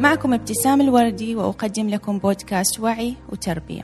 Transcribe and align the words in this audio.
معكم 0.00 0.34
ابتسام 0.34 0.80
الوردي 0.80 1.36
وأقدم 1.36 1.88
لكم 1.88 2.18
بودكاست 2.18 2.80
وعي 2.80 3.14
وتربية. 3.32 3.82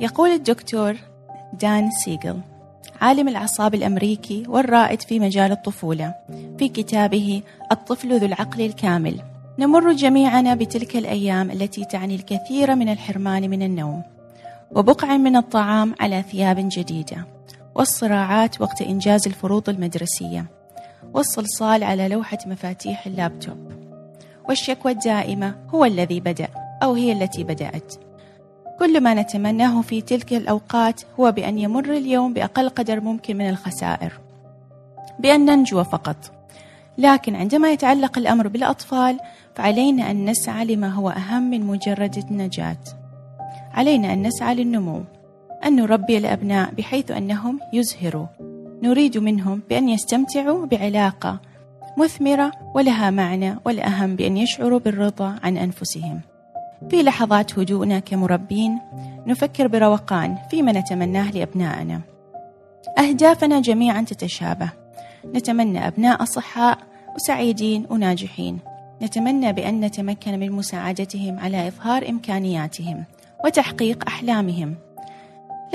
يقول 0.00 0.30
الدكتور 0.30 0.96
دان 1.60 1.90
سيجل 1.90 2.40
عالم 3.00 3.28
الأعصاب 3.28 3.74
الأمريكي 3.74 4.44
والرائد 4.48 5.02
في 5.02 5.20
مجال 5.20 5.52
الطفولة 5.52 6.14
في 6.58 6.68
كتابه 6.68 7.42
الطفل 7.72 8.18
ذو 8.18 8.26
العقل 8.26 8.60
الكامل. 8.60 9.20
نمر 9.58 9.92
جميعنا 9.92 10.54
بتلك 10.54 10.96
الأيام 10.96 11.50
التي 11.50 11.84
تعني 11.84 12.14
الكثير 12.14 12.74
من 12.74 12.88
الحرمان 12.88 13.50
من 13.50 13.62
النوم 13.62 14.02
وبقع 14.70 15.16
من 15.16 15.36
الطعام 15.36 15.94
على 16.00 16.22
ثياب 16.22 16.56
جديدة. 16.58 17.39
والصراعات 17.74 18.60
وقت 18.60 18.82
إنجاز 18.82 19.26
الفروض 19.26 19.68
المدرسية 19.68 20.46
والصلصال 21.14 21.84
على 21.84 22.08
لوحة 22.08 22.38
مفاتيح 22.46 23.06
اللابتوب. 23.06 23.72
والشكوى 24.48 24.92
الدائمة 24.92 25.54
هو 25.68 25.84
الذي 25.84 26.20
بدأ 26.20 26.48
أو 26.82 26.94
هي 26.94 27.12
التي 27.12 27.44
بدأت. 27.44 27.94
كل 28.78 29.00
ما 29.00 29.14
نتمناه 29.14 29.82
في 29.82 30.00
تلك 30.00 30.32
الأوقات 30.32 31.00
هو 31.20 31.32
بأن 31.32 31.58
يمر 31.58 31.84
اليوم 31.84 32.34
بأقل 32.34 32.68
قدر 32.68 33.00
ممكن 33.00 33.36
من 33.36 33.48
الخسائر. 33.48 34.20
بأن 35.18 35.44
ننجو 35.44 35.84
فقط. 35.84 36.16
لكن 36.98 37.36
عندما 37.36 37.70
يتعلق 37.72 38.18
الأمر 38.18 38.48
بالأطفال 38.48 39.20
فعلينا 39.54 40.10
أن 40.10 40.30
نسعى 40.30 40.64
لما 40.64 40.88
هو 40.88 41.10
أهم 41.10 41.50
من 41.50 41.60
مجرد 41.60 42.24
النجاة. 42.30 42.78
علينا 43.72 44.12
أن 44.12 44.26
نسعى 44.26 44.54
للنمو. 44.54 45.02
أن 45.64 45.76
نربي 45.76 46.18
الأبناء 46.18 46.74
بحيث 46.74 47.10
أنهم 47.10 47.60
يزهروا. 47.72 48.26
نريد 48.82 49.18
منهم 49.18 49.62
بأن 49.68 49.88
يستمتعوا 49.88 50.66
بعلاقة 50.66 51.38
مثمرة 51.98 52.52
ولها 52.74 53.10
معنى 53.10 53.56
والأهم 53.64 54.16
بأن 54.16 54.36
يشعروا 54.36 54.78
بالرضا 54.78 55.36
عن 55.42 55.56
أنفسهم. 55.56 56.20
في 56.90 57.02
لحظات 57.02 57.58
هدوءنا 57.58 57.98
كمربين 57.98 58.78
نفكر 59.26 59.66
بروقان 59.66 60.36
فيما 60.50 60.72
نتمناه 60.72 61.30
لأبنائنا. 61.30 62.00
أهدافنا 62.98 63.60
جميعا 63.60 64.02
تتشابه. 64.02 64.70
نتمنى 65.34 65.86
أبناء 65.86 66.22
أصحاء 66.22 66.78
وسعيدين 67.16 67.86
وناجحين. 67.90 68.58
نتمنى 69.02 69.52
بأن 69.52 69.80
نتمكن 69.80 70.38
من 70.38 70.52
مساعدتهم 70.52 71.38
على 71.38 71.68
إظهار 71.68 72.08
إمكانياتهم 72.08 73.04
وتحقيق 73.44 74.04
أحلامهم. 74.06 74.74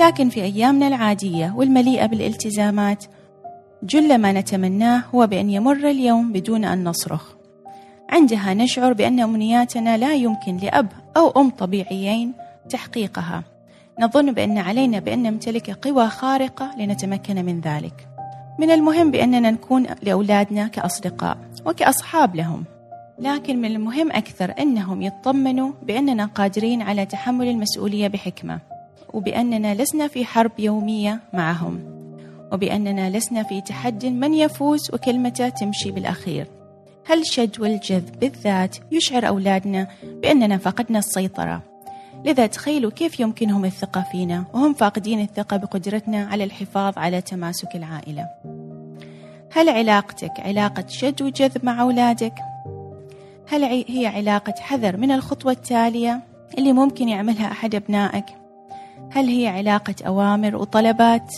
لكن 0.00 0.28
في 0.28 0.42
أيامنا 0.42 0.88
العادية 0.88 1.52
والمليئة 1.56 2.06
بالالتزامات 2.06 3.04
جل 3.82 4.18
ما 4.18 4.32
نتمناه 4.32 5.02
هو 5.14 5.26
بأن 5.26 5.50
يمر 5.50 5.90
اليوم 5.90 6.32
بدون 6.32 6.64
أن 6.64 6.84
نصرخ. 6.84 7.34
عندها 8.10 8.54
نشعر 8.54 8.92
بأن 8.92 9.20
أمنياتنا 9.20 9.96
لا 9.96 10.14
يمكن 10.14 10.56
لأب 10.56 10.88
أو 11.16 11.30
أم 11.30 11.50
طبيعيين 11.50 12.32
تحقيقها. 12.68 13.44
نظن 14.00 14.32
بأن 14.32 14.58
علينا 14.58 14.98
بأن 14.98 15.22
نمتلك 15.22 15.70
قوى 15.70 16.08
خارقة 16.08 16.70
لنتمكن 16.78 17.44
من 17.44 17.60
ذلك. 17.60 18.08
من 18.58 18.70
المهم 18.70 19.10
بأننا 19.10 19.50
نكون 19.50 19.86
لأولادنا 20.02 20.68
كأصدقاء 20.68 21.38
وكأصحاب 21.66 22.36
لهم. 22.36 22.64
لكن 23.18 23.60
من 23.60 23.70
المهم 23.70 24.12
أكثر 24.12 24.54
أنهم 24.58 25.02
يطمنوا 25.02 25.72
بأننا 25.82 26.24
قادرين 26.26 26.82
على 26.82 27.06
تحمل 27.06 27.48
المسؤولية 27.48 28.08
بحكمة. 28.08 28.75
وبأننا 29.12 29.74
لسنا 29.74 30.08
في 30.08 30.24
حرب 30.24 30.52
يومية 30.58 31.20
معهم 31.32 31.96
وبأننا 32.52 33.10
لسنا 33.10 33.42
في 33.42 33.60
تحد 33.60 34.06
من 34.06 34.34
يفوز 34.34 34.90
وكلمته 34.94 35.48
تمشي 35.48 35.90
بالأخير 35.90 36.46
هالشد 37.08 37.60
والجذب 37.60 38.20
بالذات 38.20 38.76
يشعر 38.92 39.28
أولادنا 39.28 39.88
بأننا 40.04 40.58
فقدنا 40.58 40.98
السيطرة 40.98 41.62
لذا 42.24 42.46
تخيلوا 42.46 42.90
كيف 42.90 43.20
يمكنهم 43.20 43.64
الثقة 43.64 44.06
فينا 44.12 44.44
وهم 44.54 44.74
فاقدين 44.74 45.20
الثقة 45.20 45.56
بقدرتنا 45.56 46.26
على 46.26 46.44
الحفاظ 46.44 46.98
على 46.98 47.20
تماسك 47.20 47.76
العائلة 47.76 48.26
هل 49.52 49.68
علاقتك 49.68 50.32
علاقة 50.38 50.84
شد 50.88 51.22
وجذب 51.22 51.64
مع 51.64 51.80
أولادك؟ 51.80 52.34
هل 53.48 53.64
هي 53.88 54.06
علاقة 54.06 54.54
حذر 54.60 54.96
من 54.96 55.10
الخطوة 55.10 55.52
التالية 55.52 56.20
اللي 56.58 56.72
ممكن 56.72 57.08
يعملها 57.08 57.52
أحد 57.52 57.74
أبنائك؟ 57.74 58.24
هل 59.16 59.28
هي 59.28 59.48
علاقة 59.48 59.94
أوامر 60.06 60.56
وطلبات 60.56 61.34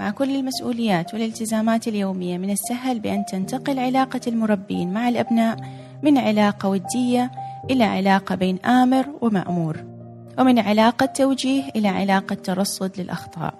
مع 0.00 0.10
كل 0.10 0.36
المسؤوليات 0.36 1.14
والالتزامات 1.14 1.88
اليومية 1.88 2.38
من 2.38 2.50
السهل 2.50 3.00
بأن 3.00 3.24
تنتقل 3.24 3.78
علاقة 3.78 4.20
المربين 4.26 4.92
مع 4.92 5.08
الأبناء 5.08 5.56
من 6.02 6.18
علاقة 6.18 6.68
ودية 6.68 7.30
إلى 7.70 7.84
علاقة 7.84 8.34
بين 8.34 8.58
آمر 8.58 9.06
ومأمور 9.20 9.76
ومن 10.38 10.58
علاقة 10.58 11.06
توجيه 11.06 11.62
إلى 11.76 11.88
علاقة 11.88 12.34
ترصد 12.34 13.00
للأخطاء. 13.00 13.54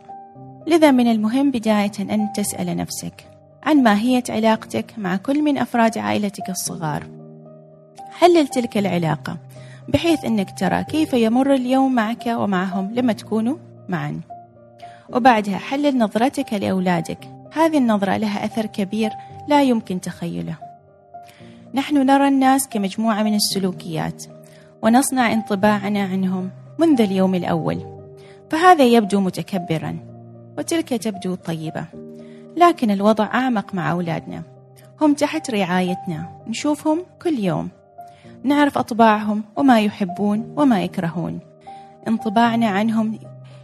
لذا 0.67 0.91
من 0.91 1.11
المهم 1.11 1.51
بداية 1.51 1.93
أن 2.01 2.29
تسأل 2.37 2.77
نفسك 2.77 3.25
عن 3.63 3.83
ماهية 3.83 4.25
علاقتك 4.29 4.95
مع 4.99 5.17
كل 5.17 5.43
من 5.43 5.59
أفراد 5.59 5.99
عائلتك 5.99 6.51
الصغار. 6.51 7.07
حلل 8.11 8.49
تلك 8.49 8.79
العلاقة 8.79 9.37
بحيث 9.93 10.25
أنك 10.25 10.59
ترى 10.59 10.85
كيف 10.85 11.13
يمر 11.13 11.55
اليوم 11.55 11.95
معك 11.95 12.27
ومعهم 12.27 12.95
لما 12.95 13.13
تكونوا 13.13 13.57
معا. 13.89 14.21
وبعدها 15.13 15.59
حلل 15.59 15.99
نظرتك 15.99 16.53
لأولادك. 16.53 17.19
هذه 17.53 17.79
النظرة 17.79 18.17
لها 18.17 18.45
أثر 18.45 18.67
كبير 18.67 19.11
لا 19.49 19.63
يمكن 19.63 20.01
تخيله. 20.01 20.57
نحن 21.75 22.07
نرى 22.07 22.29
الناس 22.29 22.69
كمجموعة 22.69 23.23
من 23.23 23.35
السلوكيات 23.35 24.25
ونصنع 24.83 25.33
انطباعنا 25.33 26.03
عنهم 26.03 26.51
منذ 26.79 27.01
اليوم 27.01 27.35
الأول. 27.35 28.01
فهذا 28.51 28.85
يبدو 28.85 29.21
متكبرا 29.21 29.99
وتلك 30.59 30.89
تبدو 30.89 31.35
طيبة. 31.35 31.85
لكن 32.57 32.91
الوضع 32.91 33.25
أعمق 33.25 33.75
مع 33.75 33.91
أولادنا. 33.91 34.43
هم 35.01 35.15
تحت 35.15 35.51
رعايتنا. 35.51 36.43
نشوفهم 36.47 37.03
كل 37.23 37.39
يوم. 37.39 37.69
نعرف 38.45 38.79
أطباعهم 38.79 39.45
وما 39.57 39.81
يحبون 39.81 40.55
وما 40.57 40.83
يكرهون. 40.83 41.41
انطباعنا 42.09 42.69
عنهم 42.69 43.19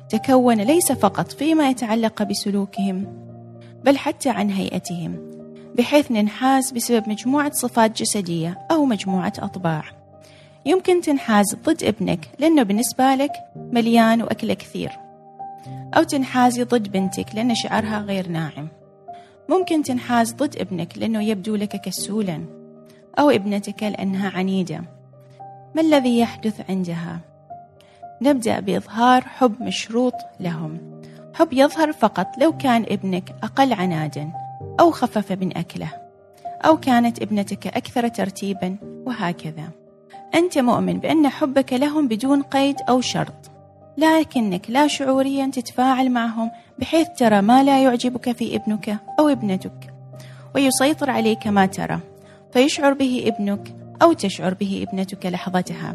تكون 0.09 0.60
ليس 0.60 0.92
فقط 0.92 1.32
فيما 1.32 1.69
يتعلق 1.69 2.22
بسلوكهم 2.22 3.06
بل 3.84 3.98
حتى 3.98 4.31
عن 4.31 4.50
هيئتهم 4.50 5.31
بحيث 5.75 6.10
ننحاز 6.10 6.70
بسبب 6.72 7.09
مجموعة 7.09 7.53
صفات 7.53 8.03
جسدية 8.03 8.59
أو 8.70 8.84
مجموعة 8.84 9.32
أطباع. 9.38 9.84
يمكن 10.66 11.00
تنحاز 11.00 11.56
ضد 11.65 11.84
ابنك 11.84 12.28
لأنه 12.38 12.62
بالنسبة 12.62 13.15
لك 13.15 13.32
مليان 13.56 14.22
وأكله 14.22 14.54
كثير. 14.54 14.92
أو 15.97 16.03
تنحازي 16.03 16.62
ضد 16.65 16.88
بنتك 16.88 17.34
لأن 17.34 17.54
شعرها 17.54 18.00
غير 18.00 18.28
ناعم. 18.28 18.69
ممكن 19.48 19.82
تنحاز 19.82 20.34
ضد 20.34 20.56
ابنك 20.56 20.98
لأنه 20.98 21.22
يبدو 21.22 21.56
لك 21.56 21.81
كسولا. 21.81 22.56
أو 23.19 23.31
ابنتك 23.31 23.82
لأنها 23.82 24.31
عنيدة. 24.31 24.81
ما 25.75 25.82
الذي 25.82 26.19
يحدث 26.19 26.71
عندها؟ 26.71 27.21
نبدأ 28.22 28.60
بإظهار 28.60 29.22
حب 29.22 29.62
مشروط 29.62 30.15
لهم. 30.41 31.00
حب 31.34 31.53
يظهر 31.53 31.93
فقط 31.93 32.27
لو 32.38 32.56
كان 32.56 32.82
ابنك 32.82 33.34
أقل 33.43 33.72
عنادا 33.72 34.31
أو 34.81 34.91
خفف 34.91 35.32
من 35.32 35.56
أكله 35.56 35.91
أو 36.65 36.77
كانت 36.77 37.22
ابنتك 37.22 37.66
أكثر 37.66 38.09
ترتيبا 38.09 38.77
وهكذا. 39.06 39.69
أنت 40.34 40.59
مؤمن 40.59 40.98
بأن 40.98 41.28
حبك 41.28 41.72
لهم 41.72 42.09
بدون 42.09 42.42
قيد 42.42 42.77
أو 42.89 43.01
شرط 43.01 43.51
لكنك 43.98 44.71
لا 44.71 44.86
شعوريا 44.86 45.47
تتفاعل 45.47 46.10
معهم 46.10 46.51
بحيث 46.78 47.09
ترى 47.18 47.41
ما 47.41 47.63
لا 47.63 47.83
يعجبك 47.83 48.33
في 48.33 48.57
ابنك 48.57 48.98
أو 49.18 49.28
ابنتك 49.28 49.95
ويسيطر 50.54 51.10
عليك 51.10 51.47
ما 51.47 51.66
ترى. 51.66 52.01
فيشعر 52.56 52.92
به 52.92 53.22
ابنك 53.26 53.76
أو 54.03 54.12
تشعر 54.12 54.54
به 54.54 54.86
ابنتك 54.88 55.26
لحظتها. 55.26 55.94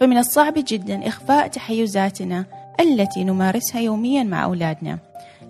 فمن 0.00 0.18
الصعب 0.18 0.54
جدا 0.56 1.08
إخفاء 1.08 1.48
تحيزاتنا 1.48 2.44
التي 2.80 3.24
نمارسها 3.24 3.80
يوميا 3.80 4.22
مع 4.22 4.44
أولادنا. 4.44 4.98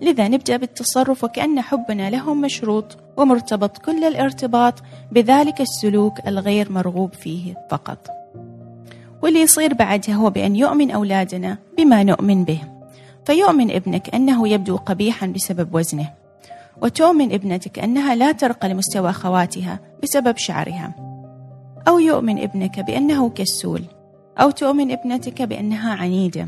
لذا 0.01 0.27
نبدأ 0.27 0.57
بالتصرف 0.57 1.23
وكأن 1.23 1.61
حبنا 1.61 2.09
لهم 2.09 2.41
مشروط 2.41 2.97
ومرتبط 3.17 3.77
كل 3.77 4.03
الارتباط 4.03 4.73
بذلك 5.11 5.61
السلوك 5.61 6.27
الغير 6.27 6.71
مرغوب 6.71 7.13
فيه 7.13 7.67
فقط. 7.69 8.07
واللي 9.23 9.41
يصير 9.41 9.73
بعدها 9.73 10.15
هو 10.15 10.29
بأن 10.29 10.55
يؤمن 10.55 10.91
أولادنا 10.91 11.57
بما 11.77 12.03
نؤمن 12.03 12.43
به. 12.43 12.61
فيؤمن 13.25 13.71
ابنك 13.71 14.15
أنه 14.15 14.47
يبدو 14.47 14.75
قبيحا 14.75 15.27
بسبب 15.27 15.75
وزنه. 15.75 16.20
وتؤمن 16.81 17.33
ابنتك 17.33 17.79
أنها 17.79 18.15
لا 18.15 18.31
ترقى 18.31 18.69
لمستوى 18.69 19.09
أخواتها 19.09 19.79
بسبب 20.03 20.37
شعرها 20.37 20.95
أو 21.87 21.99
يؤمن 21.99 22.39
ابنك 22.39 22.79
بأنه 22.79 23.29
كسول 23.29 23.83
أو 24.39 24.49
تؤمن 24.49 24.91
ابنتك 24.91 25.41
بأنها 25.41 25.93
عنيدة 25.93 26.47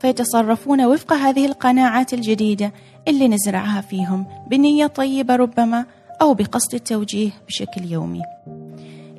فيتصرفون 0.00 0.84
وفق 0.84 1.12
هذه 1.12 1.46
القناعات 1.46 2.14
الجديدة 2.14 2.72
اللي 3.08 3.28
نزرعها 3.28 3.80
فيهم 3.80 4.26
بنية 4.50 4.86
طيبة 4.86 5.36
ربما 5.36 5.84
أو 6.22 6.34
بقصد 6.34 6.74
التوجيه 6.74 7.30
بشكل 7.48 7.84
يومي 7.84 8.22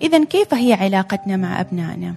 إذا 0.02 0.24
كيف 0.24 0.54
هي 0.54 0.74
علاقتنا 0.74 1.38
مع 1.38 1.62
أبنائنا؟ 1.62 2.16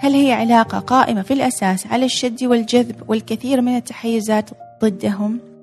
هل 0.00 0.12
هي 0.12 0.32
علاقة 0.32 0.78
قائمة 0.78 1.22
في 1.22 1.34
الأساس 1.34 1.86
على 1.86 2.04
الشد 2.04 2.44
والجذب 2.44 2.96
والكثير 3.08 3.60
من 3.60 3.76
التحيزات 3.76 4.50
ضدهم؟ 4.82 5.53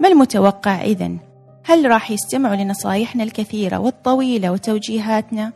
ما 0.00 0.08
المتوقع 0.08 0.82
إذن؟ 0.82 1.18
هل 1.64 1.90
راح 1.90 2.10
يستمعوا 2.10 2.56
لنصايحنا 2.56 3.22
الكثيرة 3.22 3.78
والطويلة 3.78 4.52
وتوجيهاتنا؟ 4.52 5.52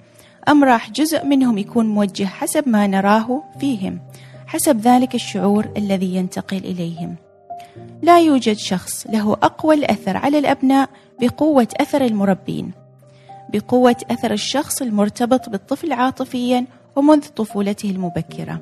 أم 0.48 0.64
راح 0.64 0.90
جزء 0.90 1.24
منهم 1.26 1.58
يكون 1.58 1.86
موجه 1.86 2.24
حسب 2.24 2.68
ما 2.68 2.86
نراه 2.86 3.42
فيهم 3.60 4.00
حسب 4.46 4.80
ذلك 4.80 5.14
الشعور 5.14 5.68
الذي 5.76 6.16
ينتقل 6.16 6.56
إليهم 6.56 7.16
لا 8.02 8.20
يوجد 8.20 8.56
شخص 8.56 9.06
له 9.06 9.32
أقوى 9.32 9.74
الأثر 9.74 10.16
على 10.16 10.38
الأبناء 10.38 10.88
بقوة 11.20 11.68
أثر 11.80 12.04
المربين 12.04 12.70
بقوة 13.52 13.96
أثر 14.10 14.32
الشخص 14.32 14.82
المرتبط 14.82 15.48
بالطفل 15.48 15.92
عاطفيا 15.92 16.66
ومنذ 16.96 17.28
طفولته 17.28 17.90
المبكرة 17.90 18.60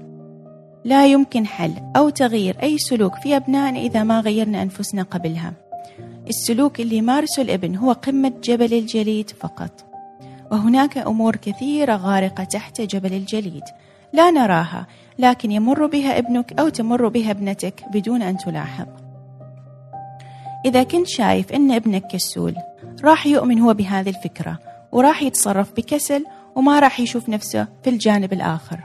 لا 0.84 1.06
يمكن 1.06 1.46
حل 1.46 1.72
أو 1.96 2.08
تغيير 2.08 2.56
أي 2.62 2.78
سلوك 2.78 3.14
في 3.14 3.36
أبنائنا 3.36 3.78
إذا 3.78 4.02
ما 4.02 4.20
غيرنا 4.20 4.62
أنفسنا 4.62 5.02
قبلها 5.02 5.52
السلوك 6.28 6.80
اللي 6.80 6.96
يمارسه 6.96 7.42
الابن 7.42 7.76
هو 7.76 7.92
قمة 7.92 8.32
جبل 8.44 8.74
الجليد 8.74 9.30
فقط. 9.30 9.84
وهناك 10.52 10.98
أمور 10.98 11.36
كثيرة 11.36 11.96
غارقة 11.96 12.44
تحت 12.44 12.80
جبل 12.80 13.14
الجليد. 13.14 13.62
لا 14.12 14.30
نراها 14.30 14.86
لكن 15.18 15.52
يمر 15.52 15.86
بها 15.86 16.18
ابنك 16.18 16.60
أو 16.60 16.68
تمر 16.68 17.08
بها 17.08 17.30
ابنتك 17.30 17.84
بدون 17.92 18.22
أن 18.22 18.36
تلاحظ. 18.36 18.86
إذا 20.64 20.82
كنت 20.82 21.06
شايف 21.06 21.52
أن 21.52 21.72
ابنك 21.72 22.06
كسول 22.06 22.54
راح 23.04 23.26
يؤمن 23.26 23.58
هو 23.58 23.74
بهذه 23.74 24.08
الفكرة 24.08 24.58
وراح 24.92 25.22
يتصرف 25.22 25.72
بكسل 25.72 26.24
وما 26.56 26.80
راح 26.80 27.00
يشوف 27.00 27.28
نفسه 27.28 27.66
في 27.84 27.90
الجانب 27.90 28.32
الآخر. 28.32 28.80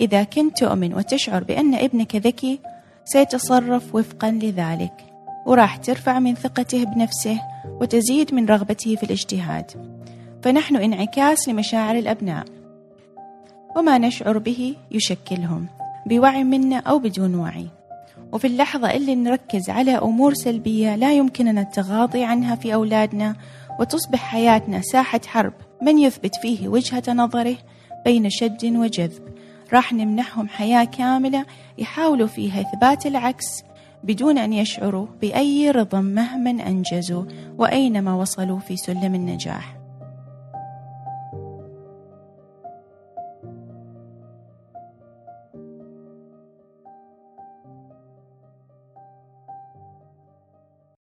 إذا 0.00 0.22
كنت 0.22 0.58
تؤمن 0.58 0.94
وتشعر 0.94 1.44
بأن 1.44 1.74
ابنك 1.74 2.16
ذكي 2.16 2.60
سيتصرف 3.04 3.94
وفقا 3.94 4.30
لذلك. 4.30 5.05
وراح 5.46 5.76
ترفع 5.76 6.18
من 6.18 6.34
ثقته 6.34 6.84
بنفسه 6.84 7.40
وتزيد 7.80 8.34
من 8.34 8.46
رغبته 8.46 8.96
في 8.96 9.02
الاجتهاد. 9.02 9.70
فنحن 10.42 10.76
انعكاس 10.76 11.48
لمشاعر 11.48 11.98
الأبناء. 11.98 12.44
وما 13.76 13.98
نشعر 13.98 14.38
به 14.38 14.76
يشكلهم 14.90 15.66
بوعي 16.06 16.44
منا 16.44 16.76
أو 16.76 16.98
بدون 16.98 17.34
وعي. 17.34 17.66
وفي 18.32 18.46
اللحظة 18.46 18.90
اللي 18.90 19.14
نركز 19.14 19.70
على 19.70 19.90
أمور 19.90 20.34
سلبية 20.34 20.96
لا 20.96 21.12
يمكننا 21.12 21.60
التغاضي 21.60 22.24
عنها 22.24 22.54
في 22.54 22.74
أولادنا 22.74 23.36
وتصبح 23.80 24.18
حياتنا 24.18 24.80
ساحة 24.80 25.20
حرب. 25.26 25.52
من 25.82 25.98
يثبت 25.98 26.36
فيه 26.42 26.68
وجهة 26.68 27.02
نظره 27.08 27.56
بين 28.04 28.30
شد 28.30 28.64
وجذب؟ 28.64 29.22
راح 29.72 29.92
نمنحهم 29.92 30.48
حياة 30.48 30.84
كاملة 30.84 31.46
يحاولوا 31.78 32.26
فيها 32.26 32.60
إثبات 32.60 33.06
العكس 33.06 33.65
بدون 34.04 34.38
أن 34.38 34.52
يشعروا 34.52 35.06
بأي 35.20 35.70
رضا 35.70 36.00
مهما 36.00 36.50
أنجزوا 36.50 37.24
وأينما 37.58 38.14
وصلوا 38.14 38.58
في 38.58 38.76
سلم 38.76 39.14
النجاح. 39.14 39.85